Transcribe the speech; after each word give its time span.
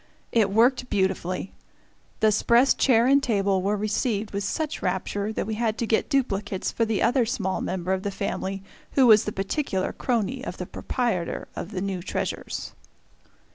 It 0.31 0.49
worked 0.49 0.89
beautifully! 0.89 1.53
The 2.21 2.31
"'spress" 2.31 2.73
chair 2.73 3.05
and 3.05 3.21
table 3.21 3.61
were 3.61 3.77
received 3.77 4.31
with 4.31 4.43
such 4.43 4.81
rapture 4.81 5.31
that 5.31 5.45
we 5.45 5.53
had 5.53 5.77
to 5.77 5.85
get 5.85 6.09
duplicates 6.09 6.71
for 6.71 6.85
the 6.85 7.03
other 7.03 7.23
small 7.23 7.61
member 7.61 7.93
of 7.93 8.01
the 8.01 8.09
family 8.09 8.63
who 8.93 9.05
was 9.05 9.25
the 9.25 9.31
particular 9.31 9.93
crony 9.93 10.43
of 10.43 10.57
the 10.57 10.65
proprietor 10.65 11.47
of 11.55 11.69
the 11.69 11.81
new 11.81 12.01
treasures. 12.01 12.73